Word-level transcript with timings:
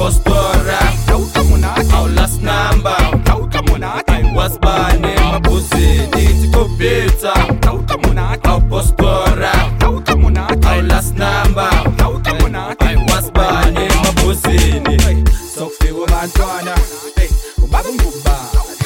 impostora 0.00 0.78
aulasnamba 1.92 2.96
aiwasbane 4.06 5.14
mabuzini 5.32 6.08
tikupita 6.40 7.34
aupostora 8.42 9.52
aulasnamba 10.68 11.70
aiwasbane 12.78 13.88
mabuzini 14.04 15.24
sokufikubantwana 15.54 16.74
ubaba 17.62 17.88
ngubani? 17.88 18.84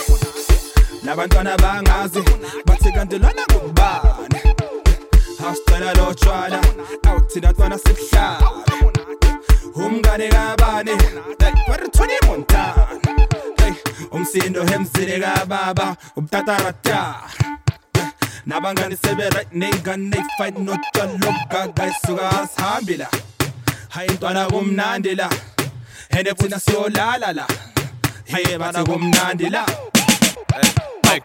Nabantwana 1.03 1.57
bangazi 1.57 2.23
bathi 2.67 2.92
kanti 2.92 3.19
lwana 3.19 3.42
ngubani? 3.53 4.41
Asicela 5.51 5.95
lo 5.95 6.15
tshwala 6.15 6.61
awuthina 7.07 7.53
twana 7.53 7.79
sibuhlala 7.79 8.65
umngane 9.75 10.28
kabani 10.28 10.91
hey 10.91 11.53
kwaruthoni 11.67 12.12
montana 12.27 12.86
hey 13.62 13.72
umsindo 14.11 14.64
hemzile 14.64 15.20
kababa 15.20 15.97
ubutatarata 16.17 17.14
nabangane 18.47 18.97
sebe 18.97 19.28
right 19.30 19.52
ney'ngane 19.52 20.08
ney'fight 20.11 20.58
notshalogaga 20.58 21.86
isuka 21.86 22.48
sihambi 22.56 22.97
la 22.97 23.08
hayi 23.89 24.11
ntwana 24.11 24.47
kumnandi 24.47 25.14
la 25.14 25.30
ende 26.11 26.34
thina 26.34 26.61
siyolala 26.61 27.33
la 27.33 27.47
hayi 28.33 28.58
bathi 28.58 28.83
kumnandi 28.91 29.50
la 29.50 29.67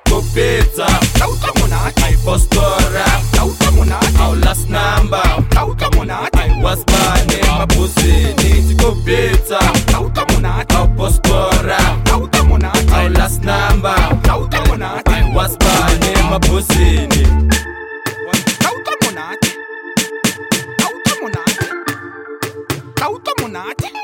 Kubita, 0.09 0.85
tauta 1.17 1.51
monati. 1.59 2.03
I 2.03 2.13
first 2.23 2.49
tauta 2.51 3.71
monati. 3.71 4.19
Our 4.19 4.35
last 4.35 4.69
number, 4.69 5.21
tauta 5.49 5.89
monati. 5.95 6.37
I 6.37 6.61
was 6.61 6.83
born 6.83 7.31
in 7.31 7.45
Mabuse. 7.57 7.98
not? 23.49 23.98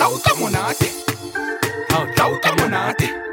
Tauta 0.00 0.34
monate. 0.36 0.88
Tauta 2.16 2.52
monate. 2.56 3.29